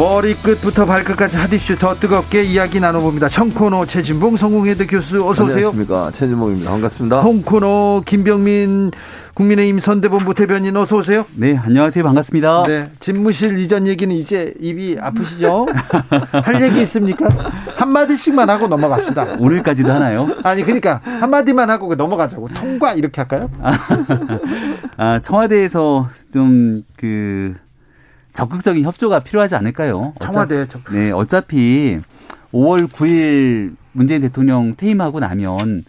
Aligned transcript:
머리끝부터 0.00 0.86
발끝까지 0.86 1.36
핫이슈 1.36 1.76
더 1.76 1.94
뜨겁게 1.94 2.42
이야기 2.42 2.80
나눠봅니다. 2.80 3.28
청코노 3.28 3.84
최진봉 3.84 4.38
성공회대 4.38 4.86
교수 4.86 5.28
어서 5.28 5.44
오세요. 5.44 5.68
안녕하십니까 5.68 6.10
최진봉입니다. 6.12 6.70
반갑습니다. 6.70 7.20
홍코노 7.20 8.04
김병민 8.06 8.92
국민의힘 9.34 9.78
선대본부 9.78 10.32
대변인 10.32 10.74
어서 10.78 10.96
오세요. 10.96 11.26
네, 11.34 11.54
안녕하세요. 11.54 12.02
반갑습니다. 12.02 12.62
네, 12.66 12.90
집무실 13.00 13.58
이전 13.58 13.86
얘기는 13.86 14.14
이제 14.16 14.54
입이 14.58 14.96
아프시죠? 14.98 15.66
할 16.32 16.62
얘기 16.62 16.80
있습니까? 16.80 17.28
한마디씩만 17.76 18.48
하고 18.48 18.68
넘어갑시다. 18.68 19.36
오늘까지도 19.38 19.92
하나요? 19.92 20.34
아니, 20.42 20.62
그러니까 20.62 21.02
한마디만 21.04 21.68
하고 21.68 21.94
넘어가자고. 21.94 22.48
통과 22.54 22.94
이렇게 22.94 23.20
할까요? 23.20 23.50
아, 24.96 25.20
청와대에서 25.20 26.08
좀그 26.32 27.54
적극적인 28.32 28.84
협조가 28.84 29.20
필요하지 29.20 29.54
않을까요? 29.56 30.14
청와대 30.20 30.66
적극. 30.68 30.94
네, 30.94 31.10
어차피 31.10 31.98
5월 32.52 32.88
9일 32.88 33.76
문재인 33.92 34.22
대통령 34.22 34.74
퇴임하고 34.76 35.20
나면 35.20 35.84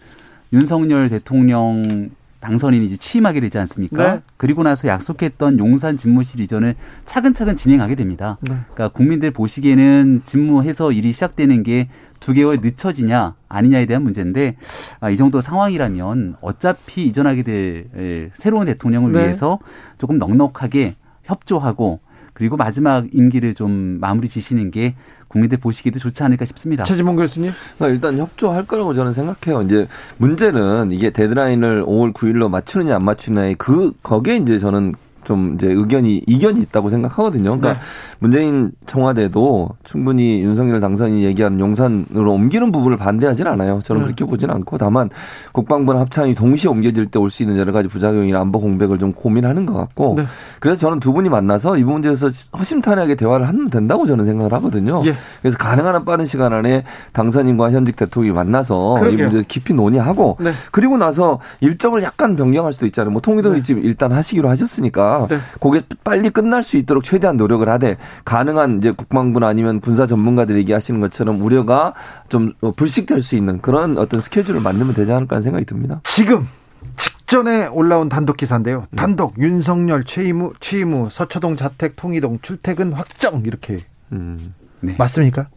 윤석열 0.52 1.08
대통령 1.08 2.10
당선인이 2.40 2.84
이제 2.84 2.96
취임하게 2.96 3.40
되지 3.40 3.58
않습니까? 3.58 4.14
네. 4.14 4.20
그리고 4.36 4.64
나서 4.64 4.88
약속했던 4.88 5.60
용산 5.60 5.96
집무실 5.96 6.40
이전을 6.40 6.74
차근차근 7.04 7.56
진행하게 7.56 7.94
됩니다. 7.94 8.38
네. 8.40 8.56
그러니까 8.74 8.88
국민들 8.88 9.30
보시기에는 9.30 10.22
집무해서 10.24 10.92
일이 10.92 11.12
시작되는 11.12 11.62
게 11.62 11.88
두 12.22 12.32
개월 12.32 12.60
늦춰지냐 12.62 13.34
아니냐에 13.48 13.84
대한 13.84 14.04
문제인데 14.04 14.56
아, 15.00 15.10
이 15.10 15.16
정도 15.16 15.40
상황이라면 15.40 16.36
어차피 16.40 17.04
이전하게 17.06 17.42
될 17.42 18.30
새로운 18.36 18.66
대통령을 18.66 19.12
네. 19.12 19.18
위해서 19.18 19.58
조금 19.98 20.18
넉넉하게 20.18 20.94
협조하고 21.24 21.98
그리고 22.32 22.56
마지막 22.56 23.06
임기를 23.12 23.54
좀 23.54 23.98
마무리 24.00 24.28
지시는 24.28 24.70
게 24.70 24.94
국민들 25.28 25.58
보시기도 25.58 25.98
좋지 25.98 26.22
않을까 26.22 26.44
싶습니다. 26.44 26.84
최지봉 26.84 27.16
교수님? 27.16 27.50
그러니까 27.76 27.94
일단 27.94 28.18
협조할 28.18 28.66
거라고 28.66 28.94
저는 28.94 29.14
생각해요. 29.14 29.62
이제 29.62 29.86
문제는 30.18 30.90
이게 30.90 31.10
데드라인을 31.10 31.84
5월 31.84 32.12
9일로 32.12 32.50
맞추느냐 32.50 32.96
안 32.96 33.04
맞추느냐의 33.04 33.54
그 33.56 33.92
거기에 34.02 34.36
이제 34.36 34.58
저는 34.58 34.94
좀 35.24 35.54
이제 35.54 35.68
의견이 35.68 36.22
이견이 36.26 36.60
있다고 36.62 36.88
생각하거든요. 36.90 37.50
그러니까 37.50 37.74
네. 37.74 37.78
문재인 38.18 38.72
청와대도 38.86 39.70
충분히 39.84 40.42
윤석열 40.42 40.80
당선인이 40.80 41.24
얘기하는 41.24 41.58
용산으로 41.60 42.32
옮기는 42.32 42.72
부분을 42.72 42.96
반대하진 42.96 43.46
않아요. 43.46 43.80
저는 43.84 44.02
네. 44.02 44.06
그렇게 44.06 44.24
보지는 44.24 44.54
않고 44.54 44.78
다만 44.78 45.10
국방부나 45.52 46.00
합참이 46.00 46.34
동시에 46.34 46.70
옮겨질 46.70 47.06
때 47.06 47.18
올 47.18 47.30
수 47.30 47.42
있는 47.42 47.56
여러 47.56 47.72
가지 47.72 47.88
부작용이나 47.88 48.40
안보 48.40 48.58
공백을 48.58 48.98
좀 48.98 49.12
고민하는 49.12 49.64
것 49.64 49.74
같고 49.74 50.14
네. 50.18 50.26
그래서 50.60 50.78
저는 50.78 51.00
두 51.00 51.12
분이 51.12 51.28
만나서 51.28 51.76
이 51.78 51.84
문제에서 51.84 52.28
허심탄회하게 52.58 53.14
대화를 53.14 53.48
하면 53.48 53.70
된다고 53.70 54.06
저는 54.06 54.24
생각을 54.26 54.52
하거든요. 54.54 55.02
예. 55.06 55.14
그래서 55.40 55.56
가능한 55.56 55.94
한 55.94 56.04
빠른 56.04 56.26
시간 56.26 56.52
안에 56.52 56.84
당선인과 57.12 57.70
현직 57.70 57.96
대통령이 57.96 58.34
만나서 58.34 58.94
그러게요. 58.98 59.18
이 59.18 59.30
문제 59.30 59.44
깊이 59.46 59.72
논의하고 59.72 60.36
네. 60.40 60.50
그리고 60.70 60.96
나서 60.98 61.38
일정을 61.60 62.02
약간 62.02 62.36
변경할 62.36 62.72
수도 62.72 62.86
있잖아요. 62.86 63.12
뭐 63.12 63.20
통일동 63.22 63.54
네. 63.54 63.62
집 63.62 63.78
일단 63.78 64.12
하시기로 64.12 64.48
하셨으니까 64.48 65.11
네. 65.28 65.38
그게 65.60 65.82
빨리 66.04 66.30
끝날 66.30 66.62
수 66.62 66.76
있도록 66.76 67.04
최대한 67.04 67.36
노력을 67.36 67.68
하되 67.68 67.96
가능한 68.24 68.78
이제 68.78 68.90
국방부나 68.90 69.48
아니면 69.48 69.80
군사 69.80 70.06
전문가들이 70.06 70.58
얘기하시는 70.60 71.00
것처럼 71.00 71.42
우려가 71.42 71.94
좀 72.28 72.52
불식될 72.76 73.20
수 73.20 73.36
있는 73.36 73.60
그런 73.60 73.98
어떤 73.98 74.20
스케줄을 74.20 74.60
만들면 74.60 74.94
되지 74.94 75.12
않을까 75.12 75.36
하는 75.36 75.42
생각이 75.42 75.64
듭니다. 75.64 76.00
지금 76.04 76.48
직전에 76.96 77.66
올라온 77.66 78.08
단독 78.08 78.36
기사인데요. 78.36 78.86
네. 78.90 78.96
단독 78.96 79.34
네. 79.36 79.44
윤석열 79.46 80.04
취임 80.04 80.40
후, 80.40 80.52
취임 80.60 80.92
후 80.92 81.08
서초동 81.10 81.56
자택 81.56 81.96
통이동 81.96 82.40
출퇴근 82.42 82.92
확정 82.92 83.42
이렇게 83.44 83.78
음. 84.12 84.38
네. 84.80 84.94
맞습니까? 84.98 85.48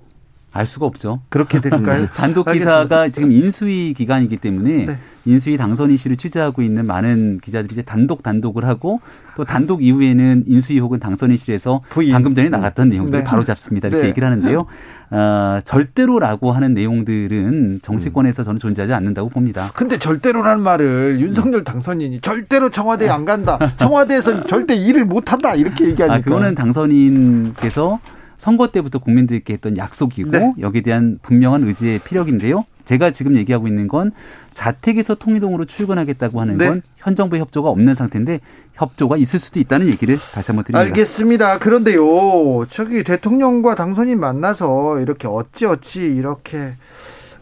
알 0.56 0.66
수가 0.66 0.86
없죠. 0.86 1.20
그렇게 1.28 1.60
될까요? 1.60 2.04
네. 2.04 2.08
단독 2.16 2.50
기사가 2.50 3.10
지금 3.10 3.30
인수위 3.34 3.94
기간이기 3.94 4.38
때문에 4.38 4.86
네. 4.86 4.98
인수위 5.26 5.58
당선 5.58 5.92
이슈를 5.92 6.16
취재하고 6.16 6.62
있는 6.62 6.88
많은 6.88 7.42
기자들이 7.44 7.74
이제 7.74 7.82
단독 7.82 8.24
단독을 8.24 8.64
하고 8.64 9.02
또 9.36 9.44
단독 9.44 9.84
이후에는 9.84 10.46
인수위 10.48 10.80
혹은 10.80 11.00
당선 11.02 11.32
이슈에서 11.34 11.82
방금 12.10 12.34
전에 12.36 12.48
나갔던 12.48 12.88
내용들을 12.88 13.20
네. 13.20 13.24
바로 13.26 13.44
잡습니다. 13.44 13.90
이렇게 13.90 14.04
네. 14.04 14.10
얘기를 14.10 14.30
하는데요. 14.30 14.66
어, 15.12 15.60
절대로라고 15.66 16.54
하는 16.54 16.74
내용들은 16.74 17.82
정치권에서 17.82 18.44
저는 18.44 18.58
존재하지 18.58 18.94
않는다고 18.94 19.28
봅니다. 19.28 19.72
근데 19.76 20.00
절대로라는 20.00 20.64
말을 20.64 21.20
윤석열 21.20 21.66
당선인이 21.66 22.22
절대로 22.22 22.70
청와대에 22.70 23.10
안 23.10 23.26
간다. 23.26 23.60
청와대에서 23.76 24.48
절대 24.48 24.74
일을 24.74 25.04
못 25.04 25.34
한다. 25.34 25.54
이렇게 25.54 25.90
얘기하니까. 25.90 26.16
아, 26.16 26.22
그거는 26.22 26.56
당선인께서 26.56 28.00
선거 28.38 28.68
때부터 28.68 29.00
국민들께 29.00 29.54
했던 29.54 29.78
약속이고 29.78 30.30
네. 30.32 30.54
여기에 30.60 30.82
대한 30.82 31.20
분명한 31.22 31.64
의지의 31.64 32.00
피력인데요. 32.00 32.66
제가 32.86 33.12
지금 33.12 33.36
얘기하고 33.36 33.68
있는 33.68 33.88
건 33.88 34.12
자택에서 34.54 35.16
통이동으로 35.16 35.66
출근하겠다고 35.66 36.40
하는 36.40 36.58
네. 36.58 36.68
건현 36.68 37.16
정부의 37.16 37.42
협조가 37.42 37.70
없는 37.70 37.94
상태인데 37.94 38.40
협조가 38.74 39.18
있을 39.18 39.40
수도 39.40 39.60
있다는 39.60 39.88
얘기를 39.88 40.18
다시 40.34 40.52
한번 40.52 40.66
드립니다. 40.66 40.80
알겠습니다. 40.80 41.60
그런데요, 41.60 42.66
저기 42.70 43.04
대통령과 43.04 43.76
당선인 43.76 44.20
만나서 44.20 45.00
이렇게 45.00 45.28
어찌어찌 45.28 46.06
이렇게 46.06 46.76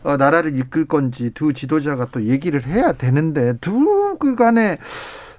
어, 0.03 0.17
나라를 0.17 0.57
이끌 0.57 0.85
건지 0.85 1.31
두 1.33 1.53
지도자가 1.53 2.07
또 2.11 2.23
얘기를 2.25 2.65
해야 2.65 2.91
되는데 2.91 3.53
두 3.61 4.17
그간에 4.19 4.77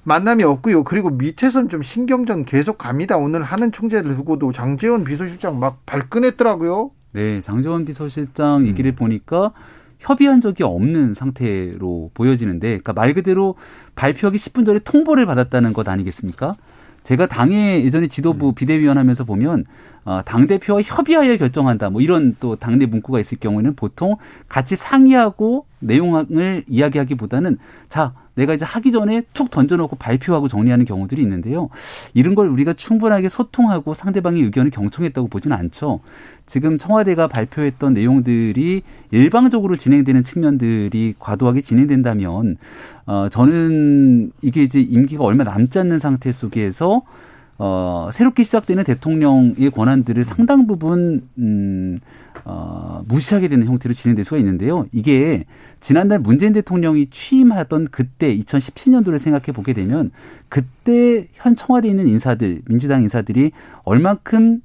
만남이 0.04 0.44
없고요. 0.44 0.84
그리고 0.84 1.10
밑에선 1.10 1.68
좀 1.68 1.82
신경전 1.82 2.44
계속 2.44 2.78
갑니다. 2.78 3.16
오늘 3.16 3.42
하는 3.42 3.72
총재를 3.72 4.14
두고도 4.14 4.52
장재원 4.52 5.04
비서실장 5.04 5.58
막 5.58 5.84
발끈했더라고요. 5.86 6.90
네, 7.12 7.40
장재원 7.40 7.84
비서실장 7.84 8.66
얘기를 8.66 8.92
음. 8.92 8.96
보니까 8.96 9.52
협의한 9.98 10.40
적이 10.40 10.64
없는 10.64 11.14
상태로 11.14 12.10
보여지는데, 12.12 12.68
그러니까 12.68 12.92
말 12.92 13.14
그대로 13.14 13.54
발표하기 13.94 14.36
10분 14.36 14.66
전에 14.66 14.78
통보를 14.80 15.24
받았다는 15.24 15.72
것 15.72 15.88
아니겠습니까? 15.88 16.54
제가 17.02 17.26
당에 17.26 17.84
예전에 17.84 18.06
지도부 18.06 18.48
음. 18.48 18.54
비대위원 18.54 18.98
하면서 18.98 19.24
보면 19.24 19.64
어, 20.04 20.20
당 20.24 20.46
대표와 20.46 20.82
협의하여 20.82 21.36
결정한다. 21.36 21.90
뭐 21.90 22.00
이런 22.00 22.34
또 22.40 22.56
당내 22.56 22.86
문구가 22.86 23.20
있을 23.20 23.38
경우에는 23.38 23.74
보통 23.76 24.16
같이 24.48 24.76
상의하고 24.76 25.66
내용을 25.84 26.64
이야기하기보다는 26.66 27.58
자 27.88 28.12
내가 28.34 28.52
이제 28.54 28.64
하기 28.64 28.90
전에 28.92 29.22
툭 29.32 29.50
던져놓고 29.50 29.96
발표하고 29.96 30.48
정리하는 30.48 30.84
경우들이 30.84 31.22
있는데요. 31.22 31.68
이런 32.14 32.34
걸 32.34 32.48
우리가 32.48 32.72
충분하게 32.72 33.28
소통하고 33.28 33.94
상대방의 33.94 34.42
의견을 34.42 34.70
경청했다고 34.70 35.28
보지는 35.28 35.56
않죠. 35.56 36.00
지금 36.46 36.76
청와대가 36.76 37.28
발표했던 37.28 37.94
내용들이 37.94 38.82
일방적으로 39.12 39.76
진행되는 39.76 40.24
측면들이 40.24 41.14
과도하게 41.18 41.60
진행된다면 41.60 42.56
어 43.06 43.28
저는 43.30 44.32
이게 44.42 44.62
이제 44.62 44.80
임기가 44.80 45.22
얼마 45.22 45.44
남지 45.44 45.78
않는 45.78 45.98
상태 45.98 46.32
속에서 46.32 47.02
어, 47.58 48.08
새롭게 48.12 48.42
시작되는 48.42 48.84
대통령의 48.84 49.70
권한들을 49.70 50.24
상당 50.24 50.66
부분, 50.66 51.28
음, 51.38 52.00
어, 52.44 53.04
무시하게 53.06 53.48
되는 53.48 53.66
형태로 53.66 53.94
진행될 53.94 54.24
수가 54.24 54.38
있는데요. 54.38 54.86
이게 54.92 55.44
지난달 55.80 56.18
문재인 56.18 56.52
대통령이 56.52 57.06
취임하던 57.10 57.88
그때 57.90 58.36
2017년도를 58.36 59.18
생각해 59.18 59.46
보게 59.52 59.72
되면 59.72 60.10
그때 60.48 61.28
현 61.34 61.54
청와대에 61.54 61.90
있는 61.90 62.08
인사들, 62.08 62.62
민주당 62.66 63.02
인사들이 63.02 63.52
얼만큼 63.84 64.60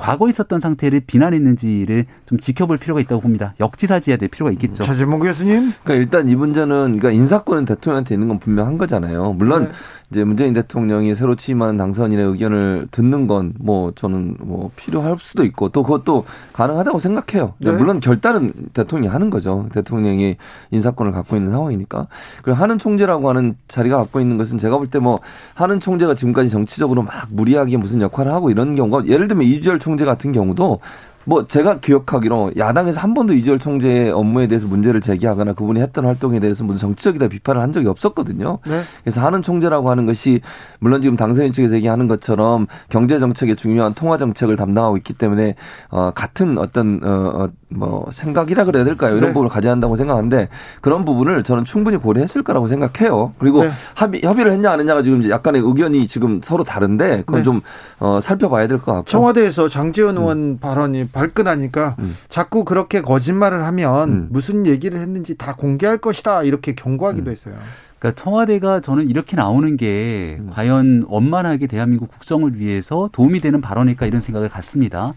과거에 0.00 0.30
있었던 0.30 0.60
상태를 0.60 1.00
비난했는지를 1.00 2.06
좀 2.26 2.38
지켜볼 2.38 2.78
필요가 2.78 3.00
있다고 3.00 3.20
봅니다. 3.20 3.54
역지사지해야 3.60 4.16
될 4.16 4.28
필요가 4.30 4.50
있겠죠. 4.52 4.82
차진봉 4.84 5.20
교수님. 5.20 5.72
그러니까 5.84 5.94
일단 5.94 6.28
이 6.28 6.34
문제는 6.34 6.98
그러니까 6.98 7.10
인사권은 7.10 7.66
대통령한테 7.66 8.14
있는 8.14 8.28
건 8.28 8.38
분명한 8.38 8.78
거잖아요. 8.78 9.34
물론 9.34 9.64
네. 9.64 9.70
이제 10.10 10.24
문재인 10.24 10.54
대통령이 10.54 11.14
새로 11.14 11.36
취임하는 11.36 11.76
당선인의 11.76 12.26
의견을 12.26 12.88
듣는 12.90 13.26
건 13.26 13.52
뭐 13.58 13.92
저는 13.94 14.36
뭐 14.40 14.70
필요할 14.76 15.16
수도 15.18 15.44
있고 15.44 15.68
또 15.68 15.82
그것도 15.82 16.24
가능하다고 16.52 16.98
생각해요. 16.98 17.54
네. 17.58 17.70
물론 17.72 18.00
결단은 18.00 18.52
대통령이 18.72 19.12
하는 19.12 19.28
거죠. 19.28 19.68
대통령이 19.72 20.36
인사권을 20.70 21.12
갖고 21.12 21.36
있는 21.36 21.50
상황이니까. 21.50 22.06
그리고 22.42 22.58
하는 22.58 22.78
총재라고 22.78 23.28
하는 23.28 23.56
자리가 23.68 23.96
갖고 23.98 24.20
있는 24.20 24.38
것은 24.38 24.58
제가 24.58 24.78
볼 24.78 24.88
때 24.90 24.98
뭐 24.98 25.18
하는 25.54 25.78
총재가 25.78 26.14
지금까지 26.14 26.48
정치적으로 26.48 27.02
막 27.02 27.28
무리하게 27.30 27.76
무슨 27.76 28.00
역할을 28.00 28.32
하고 28.32 28.50
이런 28.50 28.76
경우가 28.76 29.06
예를 29.06 29.28
들면 29.28 29.46
이주열 29.46 29.78
총 29.78 29.89
총재 29.90 30.04
같은 30.04 30.30
경우도 30.30 30.78
뭐 31.26 31.46
제가 31.46 31.80
기억하기로 31.80 32.52
야당에서 32.56 33.00
한 33.00 33.12
번도 33.12 33.34
이재열 33.34 33.58
총재의 33.58 34.10
업무에 34.10 34.46
대해서 34.46 34.66
문제를 34.66 35.00
제기하거나 35.00 35.52
그분이 35.52 35.80
했던 35.80 36.06
활동에 36.06 36.40
대해서 36.40 36.64
무슨 36.64 36.78
정치적이다 36.78 37.28
비판을 37.28 37.60
한 37.60 37.72
적이 37.72 37.88
없었거든요. 37.88 38.58
네. 38.66 38.82
그래서 39.02 39.20
하는 39.20 39.42
총재라고 39.42 39.90
하는 39.90 40.06
것이 40.06 40.40
물론 40.78 41.02
지금 41.02 41.16
당선인 41.16 41.52
측에서 41.52 41.74
얘기하는 41.74 42.06
것처럼 42.06 42.66
경제 42.88 43.18
정책의 43.18 43.56
중요한 43.56 43.92
통화 43.94 44.16
정책을 44.16 44.56
담당하고 44.56 44.96
있기 44.96 45.12
때문에 45.12 45.56
어 45.90 46.10
같은 46.14 46.56
어떤 46.56 47.00
어 47.02 47.50
뭐 47.72 48.08
생각이라 48.10 48.64
그래야 48.64 48.84
될까요? 48.84 49.12
이런 49.16 49.28
네. 49.30 49.32
부분을 49.32 49.48
가져야 49.48 49.72
한다고 49.72 49.96
생각하는데 49.96 50.48
그런 50.80 51.04
부분을 51.04 51.42
저는 51.42 51.64
충분히 51.64 51.96
고려했을 51.96 52.42
거라고 52.42 52.66
생각해요. 52.66 53.32
그리고 53.38 53.62
네. 53.64 53.70
합의 53.94 54.20
협의를 54.24 54.52
했냐 54.52 54.72
안 54.72 54.80
했냐가 54.80 55.02
지금 55.02 55.28
약간의 55.28 55.62
의견이 55.64 56.06
지금 56.08 56.40
서로 56.42 56.64
다른데 56.64 57.18
그건 57.26 57.40
네. 57.40 57.42
좀 57.44 57.60
어, 58.00 58.20
살펴봐야 58.20 58.66
될 58.66 58.78
것 58.80 58.86
같고 58.92 59.04
청와대에서 59.04 59.68
장재원 59.68 60.16
의원 60.16 60.38
음. 60.38 60.58
발언이 60.60 61.04
발끈하니까 61.12 61.96
음. 62.00 62.16
자꾸 62.28 62.64
그렇게 62.64 63.00
거짓말을 63.02 63.64
하면 63.66 64.08
음. 64.10 64.28
무슨 64.30 64.66
얘기를 64.66 64.98
했는지 64.98 65.36
다 65.36 65.54
공개할 65.54 65.98
것이다 65.98 66.42
이렇게 66.42 66.74
경고하기도 66.74 67.30
음. 67.30 67.32
했어요. 67.32 67.54
그러니까 67.98 68.20
청와대가 68.22 68.80
저는 68.80 69.08
이렇게 69.10 69.36
나오는 69.36 69.76
게 69.76 70.38
음. 70.40 70.50
과연 70.52 71.04
원만하게 71.08 71.66
대한민국 71.66 72.10
국정을 72.10 72.58
위해서 72.58 73.08
도움이 73.12 73.40
되는 73.40 73.60
발언일까 73.60 74.06
이런 74.06 74.20
생각을 74.22 74.48
갖습니다. 74.48 75.12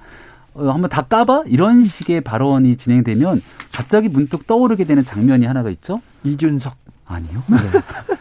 어, 0.55 0.69
한번 0.69 0.89
다 0.89 1.01
까봐? 1.01 1.43
이런 1.47 1.83
식의 1.83 2.21
발언이 2.21 2.75
진행되면 2.77 3.41
갑자기 3.71 4.09
문득 4.09 4.45
떠오르게 4.47 4.83
되는 4.85 5.03
장면이 5.03 5.45
하나가 5.45 5.69
있죠. 5.71 6.01
이준석. 6.23 6.75
아니요. 7.05 7.43
네. 7.49 7.57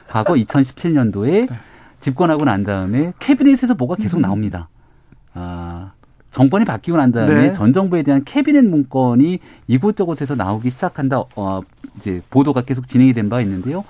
과거 0.08 0.34
2017년도에 0.34 1.48
집권하고 2.00 2.44
난 2.44 2.64
다음에 2.64 3.12
캐비넷에서 3.18 3.74
뭐가 3.74 3.96
계속 3.96 4.18
음. 4.18 4.22
나옵니다. 4.22 4.68
아, 5.34 5.92
정권이 6.32 6.64
바뀌고 6.64 6.96
난 6.96 7.12
다음에 7.12 7.34
네. 7.34 7.52
전 7.52 7.72
정부에 7.72 8.02
대한 8.02 8.24
캐비넷 8.24 8.64
문건이 8.64 9.38
이곳저곳에서 9.68 10.34
나오기 10.34 10.70
시작한다. 10.70 11.22
어, 11.36 11.60
이제 11.96 12.22
보도가 12.30 12.62
계속 12.62 12.88
진행이 12.88 13.12
된 13.12 13.28
바 13.28 13.40
있는데요. 13.42 13.84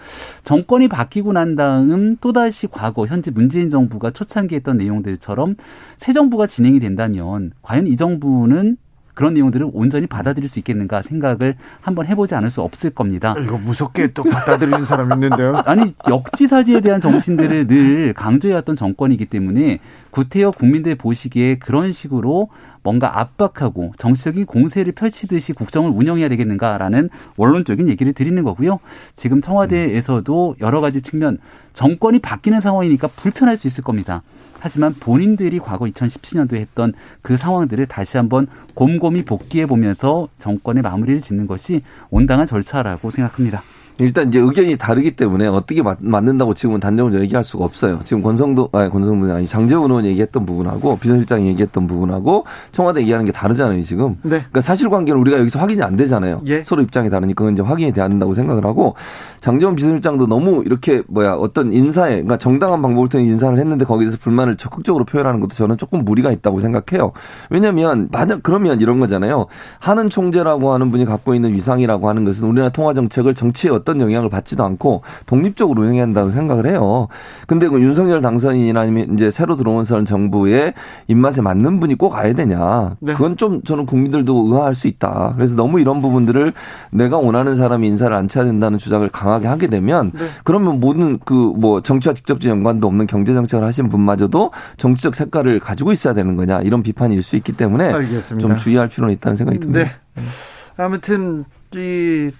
정권이 0.44 0.88
바뀌고 0.88 1.32
난 1.32 1.56
다음 1.56 2.16
또다시 2.20 2.66
과거 2.66 3.06
현재 3.06 3.30
문재인 3.30 3.70
정부가 3.70 4.10
초창기에 4.10 4.56
했던 4.56 4.76
내용들처럼 4.76 5.56
새 5.96 6.12
정부가 6.12 6.46
진행이 6.46 6.80
된다면 6.80 7.52
과연 7.62 7.86
이 7.86 7.96
정부는 7.96 8.76
그런 9.14 9.34
내용들을 9.34 9.70
온전히 9.72 10.06
받아들일 10.06 10.48
수 10.48 10.58
있겠는가 10.58 11.02
생각을 11.02 11.56
한번 11.80 12.06
해보지 12.06 12.34
않을 12.34 12.50
수 12.50 12.62
없을 12.62 12.90
겁니다. 12.90 13.34
이거 13.42 13.58
무섭게 13.58 14.12
또 14.12 14.22
받아들이는 14.22 14.84
사람 14.84 15.12
있는데요. 15.12 15.56
아니 15.66 15.92
역지사지에 16.08 16.80
대한 16.80 17.00
정신들을 17.00 17.66
늘 17.66 18.14
강조해왔던 18.14 18.76
정권이기 18.76 19.26
때문에 19.26 19.80
구태여 20.10 20.52
국민들 20.52 20.94
보시기에 20.94 21.56
그런 21.58 21.92
식으로 21.92 22.48
뭔가 22.82 23.20
압박하고 23.20 23.92
정치적인 23.96 24.46
공세를 24.46 24.92
펼치듯이 24.92 25.52
국정을 25.52 25.90
운영해야 25.90 26.28
되겠는가라는 26.28 27.10
원론적인 27.36 27.88
얘기를 27.88 28.12
드리는 28.12 28.42
거고요. 28.42 28.80
지금 29.14 29.40
청와대에서도 29.40 30.56
여러 30.60 30.80
가지 30.80 31.00
측면 31.00 31.38
정권이 31.74 32.18
바뀌는 32.18 32.60
상황이니까 32.60 33.08
불편할 33.08 33.56
수 33.56 33.66
있을 33.68 33.84
겁니다. 33.84 34.22
하지만 34.62 34.94
본인들이 34.94 35.58
과거 35.58 35.86
2017년도에 35.86 36.58
했던 36.58 36.92
그 37.20 37.36
상황들을 37.36 37.84
다시 37.86 38.16
한번 38.16 38.46
곰곰이 38.74 39.24
복귀해 39.24 39.66
보면서 39.66 40.28
정권의 40.38 40.84
마무리를 40.84 41.20
짓는 41.20 41.48
것이 41.48 41.82
온당한 42.10 42.46
절차라고 42.46 43.10
생각합니다. 43.10 43.64
일단 43.98 44.28
이제 44.28 44.38
의견이 44.38 44.76
다르기 44.76 45.16
때문에 45.16 45.46
어떻게 45.46 45.82
맞, 45.82 45.98
는다고 46.00 46.54
지금은 46.54 46.80
단정으로 46.80 47.20
얘기할 47.20 47.44
수가 47.44 47.64
없어요. 47.64 48.00
지금 48.04 48.22
권성도 48.22 48.68
아니 48.72 48.90
권성도 48.90 49.32
아니 49.32 49.46
장재훈 49.46 49.90
의원 49.90 50.04
얘기했던 50.06 50.46
부분하고 50.46 50.96
비서실장이 50.98 51.48
얘기했던 51.48 51.86
부분하고 51.86 52.44
청와대 52.72 53.00
얘기하는 53.00 53.26
게 53.26 53.32
다르잖아요 53.32 53.82
지금. 53.82 54.16
네. 54.22 54.38
그러니까 54.38 54.60
사실관계는 54.60 55.20
우리가 55.20 55.38
여기서 55.38 55.58
확인이 55.58 55.82
안 55.82 55.96
되잖아요. 55.96 56.42
예. 56.46 56.62
서로 56.64 56.82
입장이 56.82 57.10
다르니까 57.10 57.38
그건 57.38 57.54
이제 57.54 57.62
확인이 57.62 57.92
돼야 57.92 58.08
된다고 58.08 58.34
생각을 58.34 58.64
하고 58.64 58.94
장재훈 59.40 59.74
비서실장도 59.74 60.26
너무 60.26 60.62
이렇게 60.64 61.02
뭐야 61.08 61.34
어떤 61.34 61.72
인사에 61.72 62.10
그러니까 62.12 62.38
정당한 62.38 62.80
방법을 62.82 63.08
통해 63.08 63.24
인사를 63.24 63.58
했는데 63.58 63.84
거기에 63.84 64.06
대해서 64.06 64.18
불만을 64.20 64.56
적극적으로 64.56 65.04
표현하는 65.04 65.40
것도 65.40 65.54
저는 65.54 65.76
조금 65.76 66.04
무리가 66.04 66.32
있다고 66.32 66.60
생각해요. 66.60 67.12
왜냐하면 67.50 68.08
만약 68.10 68.42
그러면 68.42 68.80
이런 68.80 69.00
거잖아요. 69.00 69.46
하는 69.78 70.08
총재라고 70.08 70.72
하는 70.72 70.90
분이 70.90 71.04
갖고 71.04 71.34
있는 71.34 71.52
위상이라고 71.54 72.08
하는 72.08 72.24
것은 72.24 72.46
우리나라 72.46 72.70
통화 72.70 72.94
정책을 72.94 73.34
정치의 73.34 73.74
어떤 73.82 74.00
영향을 74.00 74.28
받지도 74.28 74.64
않고 74.64 75.02
독립적으로 75.26 75.82
운영해야 75.82 76.02
한다고 76.02 76.30
생각을 76.30 76.66
해요. 76.66 77.08
근데 77.46 77.68
그 77.68 77.80
윤석열 77.80 78.22
당선인이나 78.22 78.80
아니면 78.80 79.14
이제 79.14 79.30
새로 79.30 79.56
들어온 79.56 79.84
선 79.84 80.04
정부의 80.04 80.74
입맛에 81.08 81.42
맞는 81.42 81.80
분이 81.80 81.96
꼭 81.96 82.10
가야 82.10 82.32
되냐. 82.32 82.96
네. 83.00 83.12
그건 83.12 83.36
좀 83.36 83.62
저는 83.62 83.86
국민들도 83.86 84.46
의아할 84.48 84.74
수 84.74 84.88
있다. 84.88 85.34
그래서 85.36 85.54
너무 85.56 85.80
이런 85.80 86.00
부분들을 86.00 86.52
내가 86.90 87.18
원하는 87.18 87.56
사람이 87.56 87.86
인사를 87.86 88.14
안 88.14 88.28
쳐야 88.28 88.44
된다는 88.44 88.78
주장을 88.78 89.06
강하게 89.08 89.46
하게 89.46 89.66
되면 89.66 90.12
네. 90.14 90.26
그러면 90.44 90.80
모든 90.80 91.18
그 91.18 91.52
뭐 91.62 91.82
정치와 91.82 92.14
직접적 92.14 92.50
연관도 92.50 92.86
없는 92.86 93.06
경제 93.06 93.34
정책을 93.34 93.66
하신 93.66 93.88
분마저도 93.88 94.52
정치적 94.78 95.14
색깔을 95.14 95.60
가지고 95.60 95.92
있어야 95.92 96.14
되는 96.14 96.36
거냐 96.36 96.60
이런 96.62 96.82
비판이 96.82 97.14
일수 97.14 97.36
있기 97.36 97.52
때문에 97.52 97.92
알겠습니다. 97.92 98.38
좀 98.38 98.56
주의할 98.56 98.88
필요는 98.88 99.14
있다는 99.14 99.36
생각이 99.36 99.60
듭니다. 99.60 99.84
네. 100.14 100.22
아무튼 100.76 101.44
이 101.74 102.30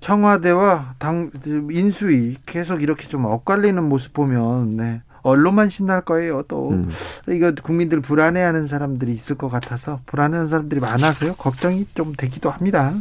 청와대와 0.00 0.94
당 0.98 1.30
인수위 1.70 2.36
계속 2.46 2.82
이렇게 2.82 3.08
좀 3.08 3.24
엇갈리는 3.24 3.82
모습 3.82 4.12
보면 4.12 4.76
네. 4.76 5.02
언론만 5.22 5.70
신날 5.70 6.02
거예요. 6.02 6.42
또 6.46 6.70
음. 6.70 6.88
이거 7.28 7.52
국민들 7.60 8.00
불안해하는 8.00 8.68
사람들이 8.68 9.12
있을 9.12 9.36
것 9.36 9.48
같아서 9.48 10.00
불안해하는 10.06 10.48
사람들이 10.48 10.80
많아서요. 10.80 11.34
걱정이 11.34 11.86
좀 11.94 12.12
되기도 12.14 12.50
합니다. 12.50 12.92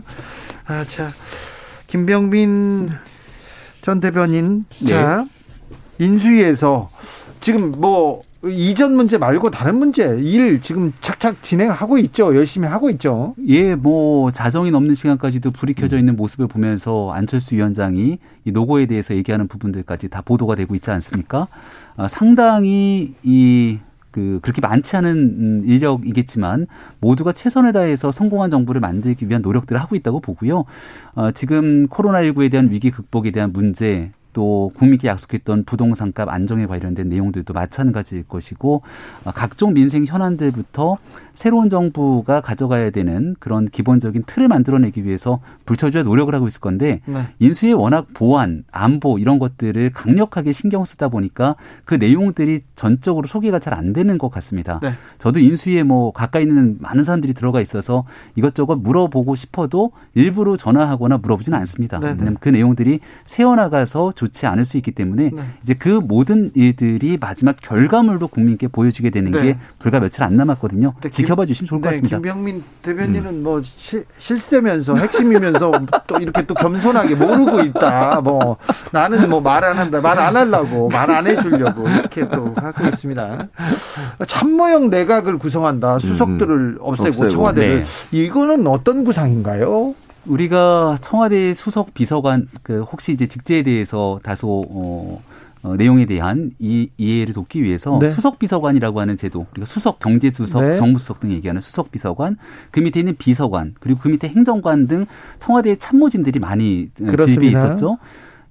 아, 0.65 0.83
자 0.85 1.11
김병민 1.87 2.89
전 3.81 3.99
대변인 3.99 4.65
네. 4.81 4.87
자 4.87 5.25
인수위에서 5.99 6.89
지금 7.39 7.71
뭐 7.71 8.23
이전 8.49 8.95
문제 8.95 9.17
말고 9.17 9.49
다른 9.51 9.77
문제 9.77 10.03
일 10.19 10.61
지금 10.61 10.93
착착 11.01 11.43
진행하고 11.43 11.97
있죠. 11.99 12.35
열심히 12.35 12.67
하고 12.67 12.89
있죠. 12.91 13.35
예, 13.47 13.75
뭐 13.75 14.31
자정이 14.31 14.71
넘는 14.71 14.95
시간까지도 14.95 15.51
불이 15.51 15.73
켜져 15.73 15.97
있는 15.97 16.15
모습을 16.15 16.47
보면서 16.47 17.11
안철수 17.11 17.55
위원장이 17.55 18.19
이 18.45 18.51
노고에 18.51 18.85
대해서 18.85 19.15
얘기하는 19.15 19.47
부분들까지 19.47 20.09
다 20.09 20.21
보도가 20.21 20.55
되고 20.55 20.75
있지 20.75 20.91
않습니까? 20.91 21.47
아, 21.97 22.07
상당히 22.07 23.15
이 23.23 23.79
그 24.15 24.39
그렇게 24.41 24.61
많지 24.61 24.95
않은 24.95 25.11
음, 25.11 25.61
인력이겠지만 25.65 26.67
모두가 27.01 27.33
최선을 27.33 27.73
다해서 27.73 28.13
성공한 28.13 28.49
정부를 28.49 28.79
만들기 28.79 29.27
위한 29.27 29.41
노력들을 29.41 29.81
하고 29.81 29.97
있다고 29.97 30.21
보고요. 30.21 30.63
어, 31.15 31.31
지금 31.31 31.87
코로나19에 31.87 32.49
대한 32.49 32.71
위기 32.71 32.91
극복에 32.91 33.31
대한 33.31 33.51
문제 33.51 34.13
또 34.35 34.69
국민께 34.75 35.07
약속했던 35.07 35.63
부동산값 35.63 36.27
안정에 36.29 36.65
관련된 36.65 37.07
내용들도 37.07 37.53
마찬가지일 37.53 38.23
것이고 38.27 38.81
어, 39.23 39.31
각종 39.31 39.73
민생 39.73 40.05
현안들부터 40.05 40.97
새로운 41.33 41.67
정부가 41.69 42.41
가져가야 42.41 42.89
되는 42.91 43.35
그런 43.39 43.65
기본적인 43.65 44.23
틀을 44.25 44.47
만들어내기 44.47 45.03
위해서 45.05 45.39
불철주야 45.65 46.03
노력을 46.03 46.33
하고 46.33 46.47
있을 46.47 46.61
건데 46.61 47.01
네. 47.05 47.27
인수위 47.39 47.73
워낙 47.73 48.07
보안, 48.13 48.63
안보 48.71 49.19
이런 49.19 49.37
것들을 49.37 49.91
강력하게 49.91 50.53
신경 50.53 50.85
쓰다 50.85 51.09
보니까 51.09 51.55
그 51.83 51.95
내용들이 51.95 52.61
전적으로 52.75 53.27
소개가 53.27 53.59
잘 53.59 53.75
안 53.75 53.91
되는 53.93 54.17
것 54.17 54.29
같습니다. 54.29 54.79
네. 54.81 54.93
저도 55.17 55.39
인수위에 55.39 55.83
뭐 55.83 56.11
가까이 56.11 56.43
있는 56.43 56.77
많은 56.79 57.03
사람들이 57.03 57.33
들어가 57.33 57.59
있어서 57.59 58.05
이것저것 58.35 58.77
물어보고 58.77 59.35
싶어도 59.35 59.91
일부러 60.13 60.55
전화하거나 60.55 61.17
물어보지는 61.17 61.57
않습니다. 61.59 61.99
네. 61.99 62.07
네. 62.07 62.11
왜냐하면 62.13 62.37
그 62.39 62.49
내용들이 62.49 63.01
새어나가서 63.25 64.13
좋지 64.25 64.45
않을 64.47 64.65
수 64.65 64.77
있기 64.77 64.91
때문에 64.91 65.31
네. 65.33 65.41
이제 65.61 65.73
그 65.73 65.89
모든 65.89 66.51
일들이 66.55 67.17
마지막 67.19 67.55
결과물로 67.61 68.27
국민께 68.27 68.67
보여지게 68.67 69.09
되는 69.11 69.31
네. 69.31 69.41
게 69.41 69.57
불과 69.79 69.99
며칠 69.99 70.23
안 70.23 70.35
남았거든요. 70.35 70.93
지켜봐 71.09 71.45
주시면 71.45 71.67
좋을 71.67 71.81
것 71.81 71.89
네, 71.89 71.91
같습니다. 71.97 72.17
김병민 72.17 72.63
대변인은 72.81 73.25
음. 73.29 73.43
뭐 73.43 73.61
시, 73.63 74.03
실세면서 74.19 74.95
핵심이면서 74.95 75.71
또 76.07 76.17
이렇게 76.17 76.45
또 76.45 76.53
겸손하게 76.55 77.15
모르고 77.15 77.61
있다. 77.61 78.21
뭐 78.21 78.57
나는 78.91 79.29
뭐 79.29 79.41
말 79.45 79.63
안 79.63 79.77
한다. 79.77 80.01
말 80.01 80.17
안 80.19 80.35
하려고 80.35 80.89
말 80.89 81.09
안 81.11 81.27
해주려고 81.27 81.87
이렇게 81.87 82.27
또 82.29 82.53
하고 82.57 82.87
있습니다. 82.87 83.47
참모형 84.27 84.89
내각을 84.89 85.37
구성한다. 85.37 85.99
수석들을 85.99 86.55
음. 86.55 86.77
없애고, 86.79 87.09
없애고. 87.09 87.29
청와대를 87.29 87.83
네. 87.83 87.85
이거는 88.11 88.65
어떤 88.67 89.03
구상인가요? 89.03 89.93
우리가 90.25 90.97
청와대 91.01 91.53
수석 91.53 91.93
비서관 91.93 92.47
그 92.63 92.81
혹시 92.83 93.11
이제 93.11 93.27
직제에 93.27 93.63
대해서 93.63 94.19
다소 94.23 94.65
어, 94.69 95.21
어 95.63 95.75
내용에 95.75 96.05
대한 96.05 96.51
이, 96.59 96.89
이해를 96.97 97.33
돕기 97.33 97.63
위해서 97.63 97.97
네. 97.99 98.09
수석 98.09 98.39
비서관이라고 98.39 98.99
하는 98.99 99.17
제도, 99.17 99.45
우리가 99.51 99.65
수석 99.65 99.99
경제 99.99 100.29
수석, 100.29 100.61
네. 100.61 100.77
정무 100.77 100.99
수석 100.99 101.19
등 101.19 101.31
얘기하는 101.31 101.61
수석 101.61 101.91
비서관, 101.91 102.37
그 102.71 102.79
밑에 102.79 102.99
있는 102.99 103.15
비서관, 103.17 103.73
그리고 103.79 103.99
그 104.01 104.09
밑에 104.09 104.27
행정관 104.27 104.87
등 104.87 105.05
청와대 105.39 105.75
참모진들이 105.75 106.39
많이 106.39 106.89
어, 107.01 107.05
그렇습니다. 107.05 107.41
집에 107.41 107.47
있었죠. 107.47 107.97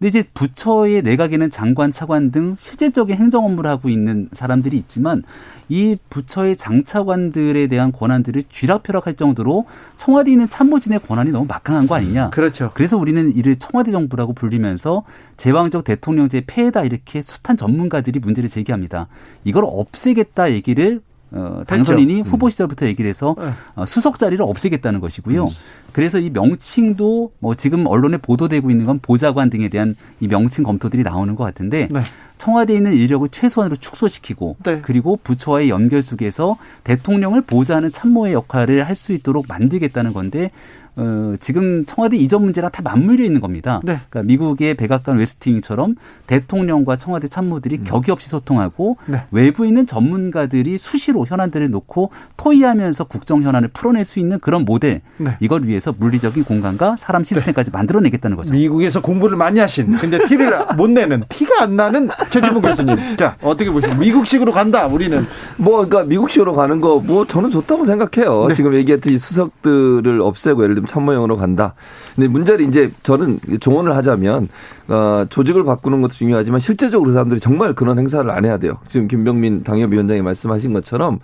근데 0.05 0.19
이제 0.19 0.29
부처의 0.35 1.01
내각에는 1.01 1.49
장관, 1.49 1.91
차관 1.91 2.31
등 2.31 2.57
실질적인 2.59 3.17
행정 3.17 3.47
업무를 3.47 3.71
하고 3.71 3.89
있는 3.89 4.29
사람들이 4.33 4.77
있지만 4.77 5.23
이 5.71 5.97
부처의 6.11 6.59
장차관들에 6.59 7.69
대한 7.69 7.91
권한들을 7.91 8.43
쥐락펴락할 8.51 9.15
정도로 9.15 9.65
청와대에 9.97 10.33
있는 10.33 10.47
참모진의 10.51 10.99
권한이 11.09 11.31
너무 11.31 11.47
막강한 11.47 11.87
거 11.87 11.95
아니냐. 11.95 12.29
그렇죠. 12.29 12.71
그래서 12.75 12.99
우리는 12.99 13.35
이를 13.35 13.57
청와대 13.57 13.93
정부라고 13.93 14.35
불리면서 14.35 15.05
제왕적 15.39 15.85
대통령제 15.85 16.45
폐해다 16.47 16.83
이렇게 16.83 17.23
숱한 17.23 17.57
전문가들이 17.57 18.19
문제를 18.19 18.51
제기합니다. 18.51 19.09
이걸 19.45 19.65
없애겠다 19.67 20.53
얘기를 20.53 21.01
어, 21.35 21.63
당선인이 21.67 22.19
했죠. 22.19 22.31
후보 22.31 22.49
시절부터 22.49 22.87
얘기를 22.87 23.09
해서 23.09 23.35
네. 23.39 23.51
어, 23.75 23.85
수석 23.85 24.19
자리를 24.19 24.43
없애겠다는 24.43 25.01
것이고요. 25.01 25.49
그래서 25.93 26.19
이 26.19 26.31
명칭도 26.31 27.33
뭐 27.41 27.55
지금 27.55 27.87
언론에 27.87 28.17
보도되고 28.17 28.71
있는 28.71 28.87
건 28.87 28.99
보좌관 29.01 29.51
등에 29.51 29.69
대한 29.69 29.97
이 30.21 30.29
명칭 30.29 30.65
검토들이 30.65 31.03
나오는 31.03 31.35
것 31.35 31.45
같은데 31.45 31.89
네. 31.91 32.01
청와대에 32.39 32.77
있는 32.77 32.95
인력을 32.95 33.29
최소한으로 33.29 33.77
축소시키고 33.77 34.57
네. 34.65 34.81
그리고 34.83 35.19
부처와의 35.23 35.71
연결 35.71 36.03
속에서 36.03 36.57
대통령을 36.85 37.43
보좌하는 37.43 37.93
참모의 37.93 38.33
역할을 38.33 38.87
할 38.87 38.95
수 38.95 39.13
있도록 39.13 39.47
만들겠다는 39.49 40.13
건데 40.13 40.53
어, 40.97 41.35
지금 41.41 41.85
청와대 41.87 42.17
이전 42.17 42.43
문제랑 42.43 42.71
다 42.71 42.83
맞물려 42.83 43.25
있는 43.25 43.41
겁니다. 43.41 43.81
네. 43.85 44.01
그러니까 44.11 44.23
미국의 44.27 44.75
백악관 44.75 45.19
웨스팅처럼 45.19 45.97
대통령과 46.27 46.97
청와대 46.97 47.29
참모들이 47.29 47.85
격이 47.85 48.11
없이 48.11 48.29
소통하고 48.29 48.97
네. 49.07 49.23
외부에 49.31 49.69
있는 49.69 49.87
전문가들이 49.87 50.79
수시로 50.79 51.27
현안들을 51.27 51.71
놓고 51.71 52.11
토의하면서 52.37 53.05
국정 53.05 53.43
현안을 53.43 53.69
풀어낼 53.69 54.05
수 54.05 54.19
있는 54.19 54.39
그런 54.41 54.65
모델 54.65 55.03
네. 55.19 55.37
이걸 55.41 55.65
위해서 55.65 55.95
물리적인 55.97 56.45
공간과 56.45 56.97
사람 56.97 57.23
시스템까지 57.23 57.71
만들어내겠다는 57.71 58.37
거죠. 58.37 58.55
미국에서 58.55 59.01
공부를 59.01 59.37
많이 59.37 59.61
하신 59.61 59.97
근데 59.99 60.25
티를 60.27 60.53
못 60.77 60.91
내는 60.91 61.25
티가 61.29 61.63
안 61.63 61.77
나는 61.77 62.09
최진봉 62.31 62.63
교수님. 62.63 63.17
자 63.17 63.37
어떻게 63.43 63.71
보십니까? 63.71 63.99
미국식으로 64.01 64.53
간다. 64.53 64.87
우리는 64.87 65.27
뭐 65.57 65.85
그러니까 65.87 66.05
미국식으로 66.05 66.55
가는 66.55 66.81
거 66.81 66.95
뭐 67.05 67.27
저는 67.27 67.51
좋다고 67.51 67.85
생각해요. 67.85 68.47
네. 68.49 68.55
지금 68.55 68.75
얘기했듯이 68.75 69.19
수석들을 69.19 70.21
없애고 70.21 70.63
예를 70.63 70.75
들면 70.75 70.84
참모형으로 70.87 71.37
간다. 71.37 71.75
근데 72.15 72.29
문제는 72.29 72.69
이제 72.69 72.91
저는 73.03 73.39
조언을 73.61 73.95
하자면 73.97 74.49
어, 74.89 75.25
조직을 75.29 75.65
바꾸는 75.65 76.03
것도 76.03 76.13
중요하지만 76.13 76.61
실제적으로 76.61 77.09
그 77.09 77.13
사람들이 77.13 77.41
정말 77.41 77.75
그런 77.75 77.99
행사를 77.99 78.29
안 78.31 78.45
해야 78.45 78.59
돼요. 78.59 78.79
지금 78.89 79.09
김병민 79.09 79.65
당협위원장이 79.65 80.23
말씀하신 80.23 80.73
것처럼 80.73 81.21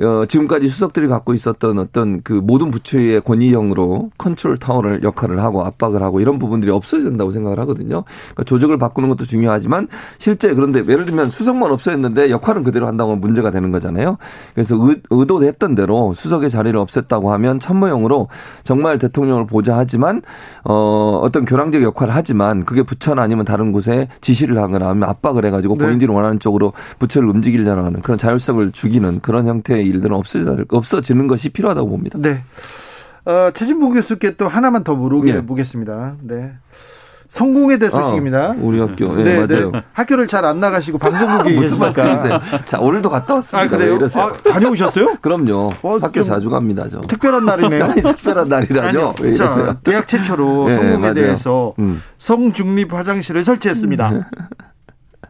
어, 0.00 0.26
지금까지 0.26 0.68
수석들이 0.68 1.06
갖고 1.06 1.34
있었던 1.34 1.78
어떤 1.78 2.20
그 2.22 2.32
모든 2.32 2.72
부처의 2.72 3.20
권위형으로 3.20 4.10
컨트롤 4.18 4.56
타워를 4.56 5.04
역할을 5.04 5.40
하고 5.40 5.64
압박을 5.64 6.02
하고 6.02 6.20
이런 6.20 6.40
부분들이 6.40 6.72
없어야 6.72 7.04
된다고 7.04 7.30
생각을 7.30 7.60
하거든요. 7.60 8.02
그러니까 8.32 8.44
조직을 8.44 8.76
바꾸는 8.78 9.08
것도 9.10 9.24
중요하지만 9.24 9.86
실제 10.18 10.52
그런데 10.52 10.80
예를 10.80 11.04
들면 11.04 11.30
수석만 11.30 11.70
없어졌는데 11.70 12.30
역할은 12.30 12.64
그대로 12.64 12.88
한다고 12.88 13.12
하면 13.12 13.20
문제가 13.20 13.52
되는 13.52 13.70
거잖아요. 13.70 14.18
그래서 14.54 14.76
의, 14.84 15.00
의도했던 15.10 15.76
대로 15.76 16.12
수석의 16.14 16.50
자리를 16.50 16.78
없앴다고 16.80 17.28
하면 17.28 17.60
참모형으로 17.60 18.28
정말 18.64 18.98
대통령을 18.98 19.46
보좌 19.46 19.76
하지만 19.76 20.22
어, 20.64 21.20
어떤 21.22 21.44
교량적 21.44 21.82
역할을 21.82 22.14
하지만 22.14 22.64
그게 22.64 22.82
부처나 22.82 23.22
아니면 23.22 23.44
다른 23.44 23.70
곳에 23.70 24.08
지시를 24.20 24.58
하거나 24.58 24.88
하면 24.88 25.08
압박을 25.08 25.44
해가지고 25.44 25.76
네. 25.76 25.84
본인들이 25.84 26.10
원하는 26.10 26.40
쪽으로 26.40 26.72
부처를 26.98 27.28
움직이려는 27.28 28.02
그런 28.02 28.18
자율성을 28.18 28.72
죽이는 28.72 29.20
그런 29.20 29.46
형태의 29.46 29.83
일들은 29.86 30.14
없어져, 30.16 30.56
없어지는 30.68 31.26
것이 31.26 31.48
필요하다고 31.50 31.88
봅니다. 31.88 32.18
네. 32.20 32.42
어, 33.26 33.50
최진봉 33.54 33.94
교수께 33.94 34.32
또 34.36 34.48
하나만 34.48 34.84
더 34.84 34.94
물어보겠습니다. 34.94 35.40
네. 35.40 35.46
보겠습니다. 35.46 36.14
네. 36.22 36.52
성공에 37.30 37.78
대한 37.78 37.90
소식입니다. 37.90 38.38
아, 38.52 38.56
우리 38.60 38.78
학교. 38.78 39.16
네, 39.16 39.44
맞아요. 39.44 39.72
학교를 39.92 40.28
잘 40.28 40.44
안 40.44 40.60
나가시고 40.60 40.98
방송국에 41.00 41.54
무슨. 41.54 41.78
말씀이세요? 41.80 42.38
자, 42.64 42.78
오늘도 42.78 43.10
갔다 43.10 43.34
왔습니다. 43.36 43.66
아, 43.66 43.68
그래요? 43.68 43.90
왜 43.92 43.96
이러세요? 43.96 44.24
아, 44.26 44.32
다녀오셨어요? 44.52 45.16
그럼요. 45.20 45.72
어, 45.82 45.96
학교 45.98 46.12
좀 46.12 46.24
자주 46.24 46.48
갑니다, 46.48 46.86
저. 46.88 47.00
특별한 47.00 47.44
날이네요. 47.44 47.84
아니, 47.90 48.02
특별한 48.02 48.48
날이라죠. 48.48 49.14
아니요. 49.18 49.36
자, 49.36 49.76
대학 49.82 50.06
최초로 50.06 50.68
네, 50.68 50.74
성공에 50.76 50.96
맞아요. 50.98 51.14
대해서 51.14 51.74
음. 51.80 52.02
성중립 52.18 52.92
화장실을 52.92 53.42
설치했습니다. 53.42 54.30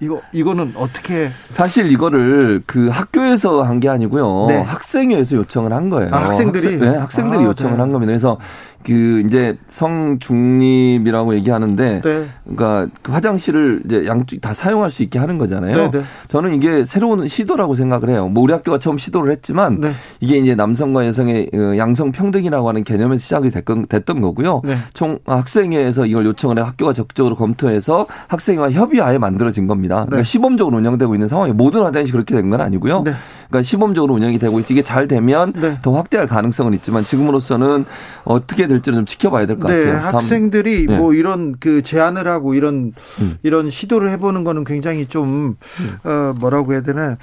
이거 0.01 0.21
이거는 0.33 0.73
어떻게 0.77 1.29
사실 1.55 1.91
이거를 1.93 2.63
그 2.67 2.89
학교에서 2.89 3.63
한 3.63 3.75
게 3.81 3.89
아니고요. 3.89 4.47
네. 4.49 4.61
학생회에서 4.63 5.37
요청을 5.37 5.73
한 5.73 5.91
거예요. 5.91 6.09
아, 6.15 6.27
학생들이? 6.27 6.75
학생, 6.75 6.81
네, 6.93 6.97
학생들이 6.99 7.41
아, 7.41 7.45
요청을 7.49 7.73
네. 7.75 7.79
한 7.81 7.91
겁니다. 7.91 8.11
그래서 8.11 8.39
그 8.85 9.23
이제 9.27 9.57
성중립이라고 9.69 11.35
얘기하는데 11.37 12.01
네. 12.03 12.27
그러니까 12.45 12.87
그 13.03 13.13
화장실을 13.13 13.83
이제 13.87 14.07
양쪽 14.07 14.41
다 14.41 14.53
사용할 14.55 14.91
수 14.91 15.03
있게 15.03 15.19
하는 15.19 15.39
거잖아요. 15.39 15.77
네, 15.77 15.91
네. 15.91 16.03
저는 16.29 16.55
이게 16.55 16.85
새로운 16.85 17.27
시도라고 17.27 17.75
생각을 17.75 18.11
해요. 18.11 18.29
뭐 18.29 18.43
우리 18.43 18.53
학교가 18.53 18.79
처음 18.79 18.99
시도를 18.99 19.33
했지만 19.33 19.81
네. 19.81 19.93
이게 20.21 20.37
이제 20.37 20.55
남성과 20.55 21.07
여성의 21.07 21.51
어, 21.55 21.77
양성 21.79 22.13
평등이라고 22.13 22.69
하는 22.69 22.85
개념에서 22.85 23.21
시작이 23.23 23.51
됐건, 23.51 23.87
됐던 23.87 24.21
거고요. 24.21 24.61
네. 24.65 24.77
총 24.93 25.19
학생회에서 25.25 26.07
이걸 26.07 26.27
요청을 26.27 26.59
해 26.59 26.63
학교가 26.63 26.93
적극적으로 26.93 27.37
검토해서 27.37 28.07
학생회와 28.29 28.71
협의하에 28.71 29.19
만들어진 29.19 29.67
겁니다. 29.67 30.01
네. 30.01 30.07
그러니까 30.07 30.23
시범적으로 30.25 30.77
운영되고 30.77 31.15
있는 31.15 31.29
상황이 31.29 31.53
모든 31.53 31.83
화장실이 31.83 32.13
그렇게 32.13 32.35
된 32.35 32.45
건 32.51 32.61
아니고요. 32.61 33.05
네. 33.45 33.49
그러니까 33.49 33.63
시범적으로 33.63 34.15
운영이 34.15 34.39
되고 34.39 34.59
있어 34.59 34.73
이게 34.73 34.83
잘 34.83 35.07
되면 35.09 35.53
네. 35.53 35.79
더 35.83 35.93
확대할 35.93 36.27
가능성은 36.27 36.75
있지만 36.75 37.05
지금으로서는 37.05 37.85
어떻게 38.25 38.67
될지는 38.67 38.99
좀 39.01 39.07
지켜봐야 39.07 39.47
될것 39.47 39.71
네, 39.71 39.79
같아요. 39.85 40.03
다음- 40.03 40.15
학생들이 40.15 40.87
네. 40.87 40.97
뭐 40.97 41.15
이런 41.15 41.55
그 41.61 41.83
제안을 41.83 42.27
하고 42.29 42.55
이런 42.55 42.93
음. 43.21 43.39
이런 43.43 43.71
시도를 43.71 44.11
해보는 44.11 44.45
거는 44.45 44.65
굉장히 44.65 45.07
좀 45.07 45.57
어, 46.05 46.35
뭐라고 46.41 46.73
해야 46.73 46.83
되나 46.83 47.17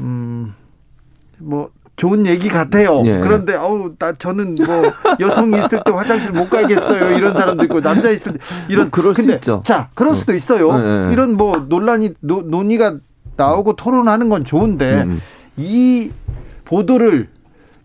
음뭐 0.00 1.70
좋은 1.96 2.26
얘기 2.26 2.48
같아요. 2.48 3.02
예. 3.06 3.18
그런데 3.20 3.54
어우 3.54 3.94
나 3.98 4.12
저는 4.12 4.56
뭐 4.56 4.92
여성이 5.18 5.58
있을 5.58 5.80
때 5.84 5.90
화장실 5.92 6.30
못 6.32 6.50
가겠어요. 6.50 7.16
이런 7.16 7.34
사람도 7.34 7.64
있고 7.64 7.80
남자 7.80 8.10
있을 8.10 8.34
때 8.34 8.38
이런 8.68 8.84
뭐 8.86 8.90
그럴 8.90 9.14
수 9.14 9.22
근데 9.22 9.34
있죠. 9.36 9.62
자 9.64 9.88
그럴 9.94 10.14
수도 10.14 10.34
있어요. 10.34 10.76
네, 10.76 11.06
네. 11.06 11.12
이런 11.14 11.36
뭐 11.38 11.64
논란이 11.68 12.14
노, 12.20 12.42
논의가 12.42 12.96
나오고 13.38 13.76
토론하는 13.76 14.28
건 14.28 14.44
좋은데 14.44 15.02
음. 15.02 15.20
이 15.56 16.10
보도를 16.64 17.28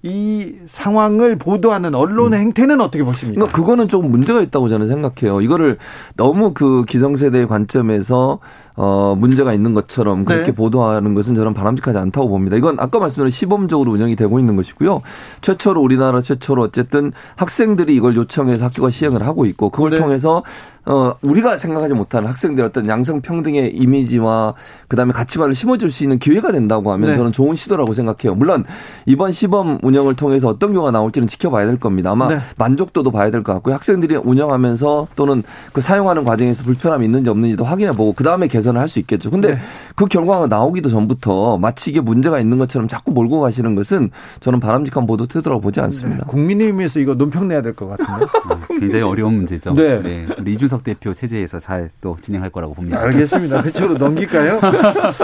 이 0.03 0.55
상황을 0.65 1.37
보도하는 1.37 1.93
언론의 1.93 2.39
행태는 2.39 2.81
어떻게 2.81 3.03
보십니까? 3.03 3.39
그러니까 3.39 3.55
그거는 3.55 3.87
조금 3.87 4.09
문제가 4.09 4.41
있다고 4.41 4.67
저는 4.67 4.87
생각해요. 4.87 5.41
이거를 5.41 5.77
너무 6.17 6.53
그 6.55 6.85
기성세대의 6.85 7.47
관점에서 7.47 8.39
어 8.75 9.15
문제가 9.17 9.53
있는 9.53 9.73
것처럼 9.73 10.23
그렇게 10.23 10.51
네. 10.51 10.51
보도하는 10.55 11.13
것은 11.13 11.35
저는 11.35 11.53
바람직하지 11.53 11.97
않다고 11.97 12.29
봅니다. 12.29 12.55
이건 12.55 12.79
아까 12.79 12.99
말씀드린 12.99 13.29
시범적으로 13.29 13.91
운영이 13.91 14.15
되고 14.15 14.39
있는 14.39 14.55
것이고요. 14.55 15.01
최초로 15.41 15.81
우리나라 15.81 16.21
최초로 16.21 16.63
어쨌든 16.63 17.11
학생들이 17.35 17.93
이걸 17.95 18.15
요청해서 18.15 18.65
학교가 18.65 18.89
시행을 18.89 19.25
하고 19.27 19.45
있고 19.45 19.69
그걸 19.69 19.91
네. 19.91 19.97
통해서 19.97 20.43
어 20.83 21.13
우리가 21.21 21.57
생각하지 21.57 21.93
못하는 21.93 22.27
학생들의 22.29 22.67
어떤 22.67 22.87
양성 22.87 23.21
평등의 23.21 23.75
이미지와 23.75 24.55
그 24.87 24.95
다음에 24.95 25.11
가치관을 25.13 25.53
심어줄 25.53 25.91
수 25.91 26.03
있는 26.03 26.17
기회가 26.17 26.51
된다고 26.51 26.91
하면 26.93 27.11
네. 27.11 27.17
저는 27.17 27.33
좋은 27.33 27.55
시도라고 27.55 27.93
생각해요. 27.93 28.33
물론 28.35 28.63
이번 29.05 29.31
시범 29.31 29.77
운영을 29.83 30.15
통해서 30.15 30.47
어떤 30.47 30.73
경우가 30.73 30.89
나올지는 30.91 31.27
지켜봐야 31.27 31.67
될 31.67 31.79
겁니다. 31.79 32.11
아마 32.11 32.29
네. 32.29 32.39
만족도도 32.57 33.11
봐야 33.11 33.29
될 33.29 33.41
것 33.43 33.53
같고요. 33.53 33.75
학생들이 33.75 34.15
운영하면서 34.15 35.07
또는 35.15 35.43
그 35.73 35.81
사용하는 35.81 36.23
과정에서 36.23 36.63
불편함이 36.63 37.05
있는지 37.05 37.29
없는지도 37.29 37.63
확인해 37.65 37.91
보고 37.91 38.13
그 38.13 38.23
다음에 38.23 38.47
개선을 38.61 38.79
할 38.79 38.87
수 38.91 38.99
있겠죠. 38.99 39.31
근데 39.31 39.55
네. 39.55 39.59
그 39.95 40.05
결과가 40.05 40.47
나오기도 40.47 40.89
전부터 40.89 41.57
마치 41.57 41.89
이게 41.91 42.01
문제가 42.01 42.39
있는 42.39 42.57
것처럼 42.57 42.87
자꾸 42.87 43.11
몰고 43.11 43.39
가시는 43.41 43.73
것은 43.75 44.11
저는 44.41 44.59
바람직한 44.59 45.07
보도 45.07 45.25
태도라고 45.27 45.61
보지 45.61 45.79
않습니다. 45.79 46.25
국민의힘에서 46.25 46.99
이거 46.99 47.13
논평 47.15 47.47
내야 47.47 47.61
될 47.61 47.73
것 47.73 47.87
같은데. 47.87 48.25
굉장히 48.79 49.03
어려운 49.03 49.35
문제죠. 49.35 49.73
네. 49.73 50.27
우리 50.37 50.53
이준석 50.53 50.83
대표 50.83 51.13
체제에서 51.13 51.59
잘 51.59 51.89
또 52.01 52.17
진행할 52.21 52.49
거라고 52.49 52.73
봅니다. 52.73 52.99
알겠습니다. 52.99 53.61
그쪽으로 53.63 53.97
넘길까요? 53.97 54.59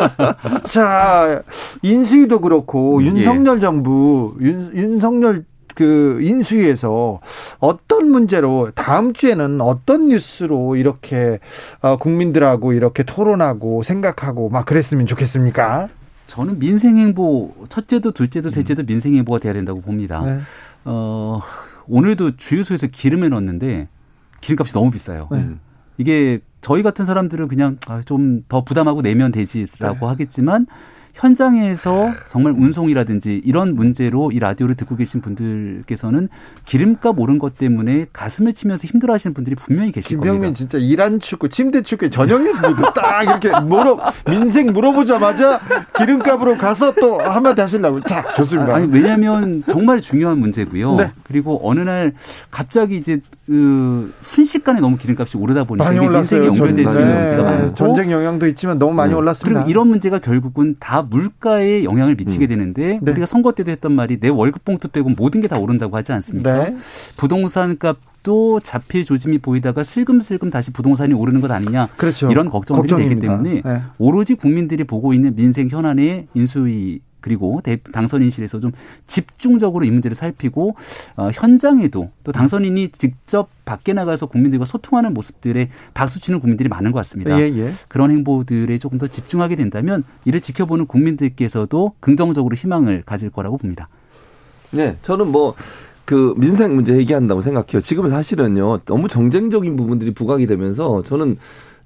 자, 0.71 1.41
인수위도 1.81 2.39
그렇고 2.39 3.01
예. 3.03 3.07
윤석열 3.07 3.59
정부 3.59 4.35
윤, 4.41 4.71
윤석열 4.75 5.43
그 5.77 6.17
인수위에서 6.23 7.21
어떤 7.59 8.09
문제로 8.09 8.71
다음 8.73 9.13
주에는 9.13 9.61
어떤 9.61 10.07
뉴스로 10.07 10.75
이렇게 10.75 11.37
어, 11.81 11.97
국민들하고 11.97 12.73
이렇게 12.73 13.03
토론하고 13.03 13.83
생각하고 13.83 14.49
막 14.49 14.65
그랬으면 14.65 15.05
좋겠습니까? 15.05 15.87
저는 16.25 16.57
민생행보 16.57 17.67
첫째도 17.69 18.09
둘째도 18.09 18.49
셋째도 18.49 18.85
민생행보가 18.85 19.37
돼야 19.37 19.53
된다고 19.53 19.81
봅니다. 19.81 20.19
네. 20.25 20.39
어, 20.85 21.41
오늘도 21.87 22.37
주유소에서 22.37 22.87
기름을 22.87 23.29
넣었는데 23.29 23.87
기름값이 24.41 24.73
너무 24.73 24.89
비싸요. 24.89 25.27
네. 25.31 25.47
이게 25.99 26.39
저희 26.61 26.81
같은 26.81 27.05
사람들은 27.05 27.49
그냥 27.49 27.77
아, 27.87 28.01
좀더 28.01 28.63
부담하고 28.63 29.03
내면 29.03 29.31
되지라고 29.31 29.99
네. 29.99 30.05
하겠지만 30.07 30.65
현장에서 31.17 32.11
정말 32.29 32.53
운송이라든지 32.53 33.41
이런 33.43 33.75
문제로 33.75 34.31
이 34.31 34.39
라디오를 34.39 34.75
듣고 34.75 34.95
계신 34.95 35.19
분들께서는 35.19 36.29
기름값 36.65 37.19
오른 37.19 37.39
것 37.39 37.57
때문에 37.57 38.05
가슴을 38.13 38.53
치면서 38.53 38.87
힘들어하시는 38.87 39.33
분들이 39.33 39.55
분명히 39.55 39.91
계실 39.91 40.09
김병민 40.09 40.41
겁니다. 40.41 40.57
진짜 40.57 40.77
이란 40.77 41.19
축구, 41.19 41.49
침대 41.49 41.81
축구에 41.81 42.09
전형이었습니다. 42.11 42.93
딱 42.93 43.23
이렇게 43.23 43.59
물어 43.61 43.99
민생 44.29 44.67
물어보자마자 44.71 45.59
기름값으로 45.97 46.57
가서 46.57 46.93
또 46.93 47.19
한마디 47.19 47.61
하시려고. 47.61 48.01
자, 48.01 48.23
좋습니다. 48.35 48.75
아니 48.75 48.87
왜냐하면 48.91 49.63
정말 49.67 49.99
중요한 50.01 50.37
문제고요. 50.37 50.95
네. 50.97 51.11
그리고 51.23 51.59
어느 51.63 51.79
날 51.79 52.13
갑자기 52.51 52.97
이제 52.97 53.19
그 53.47 54.13
순식간에 54.21 54.79
너무 54.79 54.97
기름값이 54.97 55.37
오르다 55.37 55.63
보니까 55.63 55.91
이게 55.91 56.05
올랐어요. 56.05 56.45
연결될 56.45 56.87
수 56.87 56.99
있는 56.99 57.13
네, 57.13 57.19
문제가 57.21 57.43
많고 57.43 57.73
전쟁 57.73 58.11
영향도 58.11 58.45
있지만 58.47 58.77
너무 58.77 58.93
많이 58.93 59.13
올랐습니다. 59.13 59.61
그리고 59.61 59.71
이런 59.71 59.87
문제가 59.87 60.19
결국은 60.19 60.75
다 60.79 61.06
물가에 61.09 61.83
영향을 61.83 62.15
미치게 62.15 62.47
되는데 62.47 62.99
네. 63.01 63.11
우리가 63.11 63.25
선거 63.25 63.51
때도 63.51 63.71
했던 63.71 63.91
말이 63.93 64.19
내 64.19 64.29
월급 64.29 64.63
봉투 64.65 64.87
빼고 64.89 65.09
모든 65.17 65.41
게 65.41 65.47
다 65.47 65.57
오른다고 65.57 65.95
하지 65.95 66.11
않습니까? 66.11 66.65
네. 66.65 66.77
부동산 67.15 67.77
값도 67.77 68.59
잡힐 68.59 69.05
조짐이 69.05 69.37
보이다가 69.37 69.83
슬금슬금 69.83 70.49
다시 70.49 70.71
부동산이 70.71 71.13
오르는 71.13 71.39
것 71.41 71.49
아니냐 71.51 71.87
그렇죠. 71.95 72.29
이런 72.29 72.49
걱정들이 72.49 72.89
되기 72.89 73.15
걱정입니다. 73.15 73.43
때문에 73.43 73.61
네. 73.63 73.81
오로지 73.97 74.35
국민들이 74.35 74.83
보고 74.83 75.13
있는 75.13 75.35
민생 75.35 75.69
현안의 75.69 76.27
인수위 76.33 76.99
그리고 77.27 77.59
대- 77.61 77.75
당선인실에서 77.91 78.61
좀 78.61 78.71
집중적으로 79.05 79.83
이 79.83 79.91
문제를 79.91 80.15
살피고 80.15 80.75
어, 81.17 81.29
현장에도 81.33 82.09
또 82.23 82.31
당선인이 82.31 82.89
직접 82.89 83.49
밖에 83.65 83.91
나가서 83.91 84.27
국민들과 84.27 84.63
소통하는 84.63 85.13
모습들에 85.13 85.69
박수 85.93 86.21
치는 86.21 86.39
국민들이 86.39 86.69
많은 86.69 86.93
것 86.93 86.99
같습니다. 86.99 87.37
예, 87.37 87.43
예. 87.53 87.73
그런 87.89 88.11
행보들에 88.11 88.77
조금 88.77 88.97
더 88.97 89.07
집중하게 89.07 89.57
된다면 89.57 90.05
이를 90.23 90.39
지켜보는 90.39 90.85
국민들께서도 90.87 91.93
긍정적으로 91.99 92.55
희망을 92.55 93.03
가질 93.05 93.29
거라고 93.29 93.57
봅니다. 93.57 93.89
네, 94.71 94.95
저는 95.01 95.27
뭐, 95.31 95.53
그 96.05 96.33
민생 96.37 96.73
문제 96.75 96.95
얘기한다고 96.95 97.41
생각해요. 97.41 97.81
지금 97.81 98.07
사실은요, 98.07 98.79
너무 98.85 99.09
정쟁적인 99.09 99.75
부분들이 99.75 100.13
부각이 100.13 100.47
되면서 100.47 101.03
저는 101.03 101.37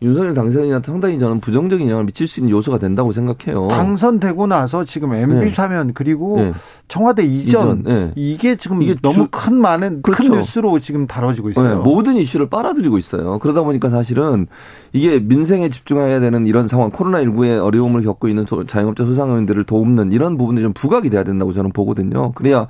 윤석열 0.03 0.33
당선인한테 0.33 0.91
상당히 0.91 1.19
저는 1.19 1.39
부정적인 1.41 1.85
영향을 1.85 2.05
미칠 2.05 2.25
수 2.27 2.39
있는 2.39 2.49
요소가 2.51 2.79
된다고 2.79 3.11
생각해요. 3.11 3.67
당선되고 3.67 4.47
나서 4.47 4.83
지금 4.83 5.13
MB 5.13 5.45
네. 5.45 5.49
사면 5.51 5.93
그리고 5.93 6.37
네. 6.37 6.53
청와대 6.87 7.23
이전, 7.23 7.81
이전, 7.81 7.83
네. 7.83 8.11
이게 8.15 8.55
지금 8.55 8.81
이게 8.81 8.95
너무 9.03 9.13
주- 9.13 9.27
큰 9.29 9.55
많은 9.61 10.01
그렇죠. 10.01 10.23
큰 10.23 10.37
뉴스로 10.39 10.79
지금 10.79 11.05
다뤄지고 11.05 11.49
네, 11.49 11.51
있어요. 11.51 11.79
모든 11.81 12.15
이슈를 12.15 12.49
빨아들이고 12.49 12.97
있어요. 12.97 13.37
그러다 13.39 13.61
보니까 13.61 13.89
사실은 13.89 14.47
이게 14.91 15.19
민생에 15.19 15.69
집중해야 15.69 16.19
되는 16.19 16.45
이런 16.45 16.67
상황, 16.67 16.89
코로나 16.89 17.19
19의 17.21 17.63
어려움을 17.63 18.01
겪고 18.01 18.27
있는 18.27 18.45
소- 18.47 18.65
자영업자 18.65 19.05
소상공인들을 19.05 19.63
도움는 19.65 20.11
이런 20.13 20.35
부분들이 20.35 20.63
좀 20.63 20.73
부각이 20.73 21.11
돼야 21.11 21.23
된다고 21.23 21.53
저는 21.53 21.71
보거든요. 21.73 22.31
그래야 22.31 22.67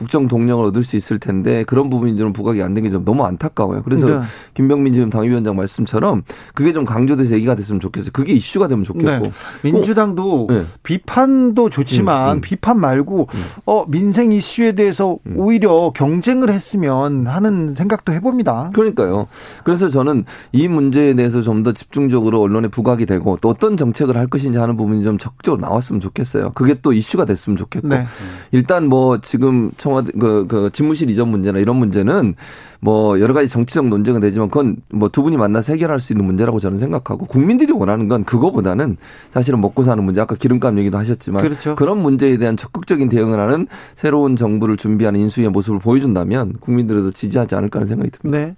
국정 0.00 0.26
동력을 0.26 0.64
얻을 0.64 0.82
수 0.82 0.96
있을 0.96 1.18
텐데 1.20 1.62
그런 1.64 1.90
부분이 1.90 2.16
좀 2.16 2.32
부각이 2.32 2.60
안 2.62 2.74
된 2.74 2.82
게 2.84 2.90
좀 2.90 3.04
너무 3.04 3.24
안타까워요. 3.24 3.82
그래서 3.84 4.06
네. 4.08 4.20
김병민 4.54 4.94
지금 4.94 5.10
당위위원장 5.10 5.54
말씀처럼 5.54 6.22
그게 6.54 6.72
좀 6.72 6.84
강조돼서 6.84 7.34
얘기가 7.34 7.54
됐으면 7.54 7.78
좋겠어요. 7.78 8.10
그게 8.12 8.32
이슈가 8.32 8.66
되면 8.68 8.82
좋겠고. 8.84 9.10
네. 9.10 9.32
민주당도 9.62 10.46
네. 10.50 10.64
비판도 10.82 11.70
좋지만 11.70 12.32
음, 12.32 12.36
음. 12.38 12.40
비판 12.40 12.80
말고 12.80 13.28
어 13.66 13.84
민생 13.88 14.32
이슈에 14.32 14.72
대해서 14.72 15.18
음. 15.26 15.34
오히려 15.36 15.92
경쟁을 15.94 16.50
했으면 16.50 17.26
하는 17.26 17.74
생각도 17.76 18.12
해봅니다. 18.12 18.70
그러니까요. 18.74 19.26
그래서 19.64 19.88
저는 19.90 20.24
이 20.52 20.66
문제에 20.68 21.14
대해서 21.14 21.42
좀 21.42 21.60
더 21.60 21.72
집중적으로 21.72 22.40
언론에 22.40 22.68
부각이 22.68 23.04
되고 23.04 23.36
또 23.42 23.50
어떤 23.50 23.76
정책을 23.76 24.16
할 24.16 24.28
것인지 24.28 24.58
하는 24.58 24.78
부분이 24.78 25.04
좀 25.04 25.18
적극적으로 25.18 25.60
나왔으면 25.60 26.00
좋겠어요. 26.00 26.52
그게 26.54 26.74
또 26.80 26.94
이슈가 26.94 27.26
됐으면 27.26 27.58
좋겠고. 27.58 27.86
네. 27.88 28.06
일단 28.50 28.86
뭐 28.88 29.20
지금 29.20 29.70
청 29.76 29.89
와대 29.90 30.12
그, 30.18 30.46
그 30.48 30.70
집무실 30.72 31.10
이전 31.10 31.28
문제나 31.28 31.58
이런 31.58 31.76
문제는 31.76 32.34
뭐 32.80 33.20
여러 33.20 33.34
가지 33.34 33.48
정치적 33.48 33.86
논쟁은 33.88 34.20
되지만 34.20 34.48
그건 34.48 34.76
뭐 34.88 35.10
두 35.10 35.22
분이 35.22 35.36
만나서 35.36 35.72
해결할 35.72 36.00
수 36.00 36.12
있는 36.12 36.24
문제라고 36.24 36.58
저는 36.60 36.78
생각하고 36.78 37.26
국민들이 37.26 37.72
원하는 37.72 38.08
건 38.08 38.24
그거보다는 38.24 38.96
사실은 39.32 39.60
먹고 39.60 39.82
사는 39.82 40.02
문제 40.02 40.20
아까 40.20 40.34
기름값 40.34 40.78
얘기도 40.78 40.98
하셨지만 40.98 41.42
그렇죠. 41.42 41.74
런 41.78 41.98
문제에 41.98 42.36
대한 42.38 42.56
적극적인 42.56 43.08
대응을 43.08 43.38
하는 43.38 43.66
새로운 43.96 44.36
정부를 44.36 44.76
준비하는 44.76 45.20
인수위의 45.20 45.50
모습을 45.50 45.78
보여준다면 45.80 46.54
국민들에도 46.60 47.10
지지하지 47.10 47.54
않을까 47.54 47.80
하는 47.80 47.86
생각이 47.86 48.10
듭니다. 48.10 48.38
네. 48.38 48.56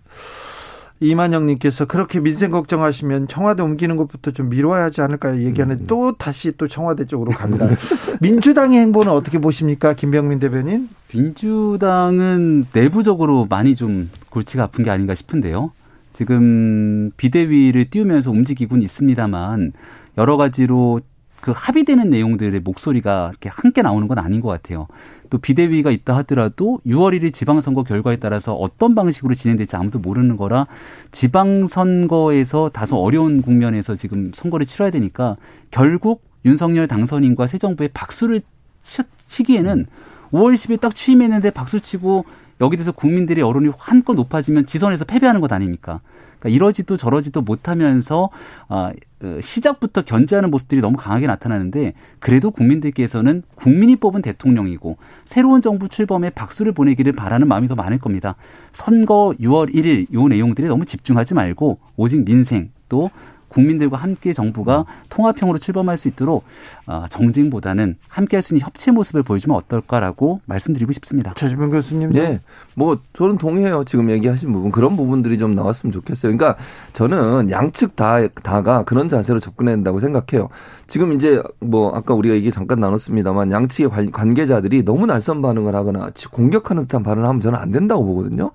이만영님께서 1.03 1.87
그렇게 1.87 2.21
민생 2.21 2.51
걱정하시면 2.51 3.29
청와대 3.29 3.63
옮기는 3.63 3.97
것부터 3.97 4.31
좀 4.31 4.49
미뤄야 4.49 4.85
하지 4.85 5.01
않을까 5.01 5.41
얘기하는 5.41 5.87
또 5.87 6.17
다시 6.17 6.53
또 6.57 6.69
청와대 6.69 7.07
쪽으로 7.07 7.33
갑니다. 7.33 7.67
민주당의 8.21 8.81
행보는 8.81 9.11
어떻게 9.13 9.39
보십니까, 9.39 9.95
김병민 9.95 10.39
대변인? 10.39 10.89
민주당은 11.13 12.67
내부적으로 12.73 13.47
많이 13.49 13.75
좀 13.75 14.11
골치가 14.31 14.65
아픈 14.65 14.85
게 14.85 14.91
아닌가 14.91 15.15
싶은데요. 15.15 15.73
지금 16.13 17.11
비대위를 17.17 17.87
띄우면서 17.87 18.31
움직이곤 18.31 18.83
있습니다만 18.83 19.73
여러 20.19 20.37
가지로 20.37 21.01
그 21.43 21.53
합의되는 21.55 22.09
내용들의 22.09 22.61
목소리가 22.61 23.31
이렇게 23.31 23.51
함께 23.53 23.83
나오는 23.83 24.07
건 24.07 24.19
아닌 24.21 24.41
것 24.41 24.49
같아요. 24.49 24.87
또 25.29 25.39
비대위가 25.39 25.91
있다 25.91 26.17
하더라도 26.19 26.79
6월 26.87 27.19
1일 27.19 27.33
지방선거 27.35 27.83
결과에 27.83 28.17
따라서 28.17 28.55
어떤 28.55 28.95
방식으로 28.95 29.35
진행될지 29.35 29.75
아무도 29.75 29.99
모르는 29.99 30.37
거라 30.37 30.69
지방선거에서 31.11 32.71
다소 32.73 32.97
어려운 32.97 33.43
국면에서 33.43 33.97
지금 33.97 34.31
선거를 34.35 34.67
치러야 34.67 34.91
되니까 34.91 35.37
결국 35.73 36.23
윤석열 36.45 36.87
당선인과 36.87 37.47
새 37.49 37.59
정부의 37.59 37.91
박수를 37.93 38.41
치- 38.85 39.03
치기에는 39.27 39.87
5월 40.33 40.55
10일 40.55 40.81
딱 40.81 40.95
취임했는데 40.95 41.51
박수 41.51 41.81
치고 41.81 42.25
여기 42.63 42.77
대해서 42.77 42.93
국민들의 42.93 43.43
여론이 43.43 43.71
한껏 43.77 44.17
높아지면 44.17 44.67
지선에서 44.67 45.05
패배하는 45.05 45.41
것 45.41 45.53
아닙니까? 45.53 46.01
그러니까 46.39 46.49
이러지도 46.57 46.97
저러지도 46.97 47.43
못하면서 47.43 48.31
아, 48.69 48.93
어, 49.23 49.39
시작부터 49.41 50.03
견제하는 50.03 50.51
모습들이 50.51 50.81
너무 50.81 50.97
강하게 50.97 51.27
나타나는데 51.27 51.95
그래도 52.21 52.51
국민들께서는 52.51 53.43
국민이 53.57 53.97
뽑은 53.97 54.23
대통령이고 54.23 54.97
새로운 55.25 55.61
정부 55.61 55.89
출범에 55.89 56.31
박수를 56.31 56.73
보내기를 56.73 57.13
바라는 57.13 57.49
마음이 57.49 57.69
더 57.69 57.75
많을 57.75 57.99
겁니다. 57.99 58.37
선거 58.73 59.35
6월 59.41 59.75
1일 59.75 60.13
요 60.15 60.29
내용들에 60.29 60.69
너무 60.69 60.85
집중하지 60.85 61.35
말고 61.35 61.79
오직 61.97 62.25
민생 62.25 62.71
또 62.89 63.11
국민들과 63.53 63.97
함께 63.97 64.33
정부가 64.33 64.85
통합형으로 65.09 65.59
출범할 65.59 65.97
수 65.97 66.09
있도록 66.09 66.45
아, 66.87 67.07
정쟁보다는 67.11 67.97
함께 68.09 68.37
할 68.37 68.43
수 68.43 68.55
있는 68.55 68.65
협치 68.67 68.91
모습을 68.91 69.23
보여주면 69.23 69.57
어떨까라고 69.57 70.41
말씀드리고 70.47 70.91
싶습니다. 70.93 71.33
최지명 71.35 71.71
교수님. 71.71 72.11
네. 72.11 72.41
뭐 72.75 72.99
저는 73.13 73.39
동의해요. 73.39 73.85
지금 73.85 74.11
얘기하신 74.11 74.53
부분 74.53 74.73
그런 74.73 74.97
부분들이 74.97 75.39
좀 75.39 75.55
나왔으면 75.55 75.93
좋겠어요. 75.93 76.37
그러니까 76.37 76.61
저는 76.93 77.51
양측 77.51 77.95
다 77.95 78.27
다가 78.43 78.83
그런 78.85 79.09
자세로 79.09 79.39
접근해야 79.39 79.77
된다고 79.77 80.01
생각해요. 80.01 80.49
지금 80.89 81.13
이제 81.13 81.41
뭐 81.61 81.95
아까 81.95 82.15
우리가 82.15 82.35
얘기 82.35 82.51
잠깐 82.51 82.81
나눴습니다만 82.81 83.53
양측의 83.53 83.91
관- 83.91 84.11
관계자들이 84.11 84.85
너무 84.85 85.07
날선 85.07 85.41
반응을 85.43 85.75
하거나 85.75 86.11
공격하는 86.33 86.85
듯한 86.87 87.03
발언을 87.03 87.29
하면 87.29 87.41
저는 87.41 87.59
안 87.59 87.71
된다고 87.71 88.05
보거든요. 88.05 88.51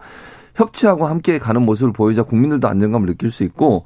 협치하고 0.56 1.06
함께 1.08 1.38
가는 1.40 1.62
모습을 1.62 1.94
보여야 1.94 2.24
국민들도 2.24 2.68
안정감을 2.68 3.08
느낄 3.08 3.32
수 3.32 3.44
있고 3.44 3.86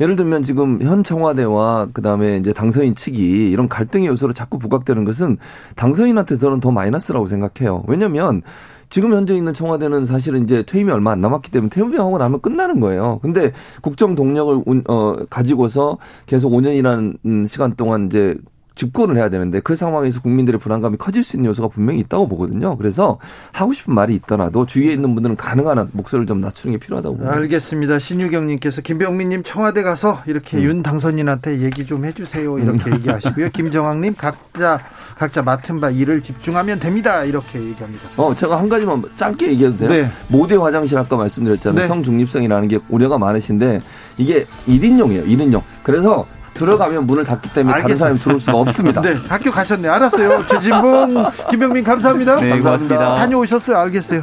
예를 0.00 0.16
들면 0.16 0.42
지금 0.42 0.80
현 0.82 1.02
청와대와 1.02 1.88
그다음에 1.92 2.36
이제 2.36 2.52
당선인 2.52 2.94
측이 2.94 3.50
이런 3.50 3.68
갈등의 3.68 4.06
요소로 4.08 4.32
자꾸 4.32 4.58
부각되는 4.58 5.04
것은 5.04 5.38
당선인한테 5.76 6.36
저는 6.36 6.60
더 6.60 6.70
마이너스라고 6.70 7.26
생각해요. 7.26 7.84
왜냐면 7.88 8.42
지금 8.90 9.12
현재 9.12 9.34
있는 9.34 9.52
청와대는 9.52 10.06
사실은 10.06 10.44
이제 10.44 10.62
퇴임이 10.62 10.90
얼마 10.90 11.10
안 11.12 11.20
남았기 11.20 11.50
때문에 11.50 11.68
퇴임하고 11.68 12.16
나면 12.18 12.40
끝나는 12.40 12.80
거예요. 12.80 13.18
근데 13.22 13.52
국정 13.82 14.14
동력을 14.14 14.62
운- 14.64 14.84
어 14.88 15.16
가지고서 15.28 15.98
계속 16.26 16.52
5년이라는 16.52 17.46
시간 17.48 17.74
동안 17.74 18.06
이제 18.06 18.36
집권을 18.78 19.16
해야 19.16 19.28
되는데 19.28 19.58
그 19.60 19.74
상황에서 19.74 20.20
국민들의 20.20 20.60
불안감이 20.60 20.96
커질 20.98 21.24
수 21.24 21.36
있는 21.36 21.50
요소가 21.50 21.66
분명히 21.66 21.98
있다고 22.00 22.28
보거든요. 22.28 22.76
그래서 22.76 23.18
하고 23.50 23.72
싶은 23.72 23.92
말이 23.92 24.14
있더라도 24.14 24.66
주위에 24.66 24.92
있는 24.92 25.14
분들은 25.14 25.34
가능한 25.34 25.78
한 25.78 25.88
목소리를 25.92 26.26
좀 26.26 26.40
낮추는 26.40 26.78
게 26.78 26.84
필요하다고 26.84 27.16
봅니다. 27.16 27.36
알겠습니다. 27.36 27.98
신유경님께서 27.98 28.82
김병민님 28.82 29.42
청와대 29.42 29.82
가서 29.82 30.22
이렇게 30.26 30.62
윤 30.62 30.84
당선인한테 30.84 31.58
얘기 31.58 31.84
좀 31.84 32.04
해주세요. 32.04 32.56
이렇게 32.60 32.92
얘기하시고요. 32.92 33.50
김정학님 33.52 34.14
각자 34.16 34.78
각자 35.16 35.42
맡은 35.42 35.80
바 35.80 35.90
일을 35.90 36.22
집중하면 36.22 36.78
됩니다. 36.78 37.24
이렇게 37.24 37.58
얘기합니다. 37.60 38.08
어, 38.16 38.32
제가 38.32 38.60
한 38.60 38.68
가지만 38.68 39.02
짧게 39.16 39.48
얘기해도 39.48 39.76
돼요? 39.76 39.90
네. 39.90 40.08
모대 40.28 40.54
화장실 40.54 40.96
아까 40.98 41.16
말씀드렸잖아요. 41.16 41.82
네. 41.82 41.88
성중립성이라는 41.88 42.68
게 42.68 42.78
우려가 42.88 43.18
많으신데 43.18 43.80
이게 44.18 44.46
1인용이에요. 44.68 45.26
1인용. 45.26 45.62
그래서 45.82 46.26
들어가면 46.58 47.06
문을 47.06 47.24
닫기 47.24 47.52
때문에 47.52 47.72
다른 47.72 47.84
알겠습니다. 47.84 47.98
사람이 48.04 48.20
들어올 48.20 48.40
수가 48.40 48.58
없습니다. 48.58 49.00
네, 49.02 49.16
학교 49.28 49.50
가셨네. 49.50 49.88
알았어요. 49.88 50.46
최진봉, 50.46 51.24
김병민 51.50 51.84
감사합니다. 51.84 52.36
네, 52.36 52.58
고맙습니다. 52.58 53.14
다녀오셨어요. 53.14 53.76
알겠어요. 53.78 54.22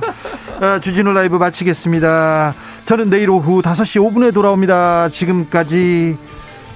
어, 0.62 0.80
주진우 0.80 1.12
라이브 1.14 1.36
마치겠습니다. 1.38 2.54
저는 2.86 3.10
내일 3.10 3.30
오후 3.30 3.62
5시 3.62 4.02
5분에 4.14 4.34
돌아옵니다. 4.34 5.10
지금까지 5.10 6.18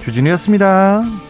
주진우였습니다. 0.00 1.29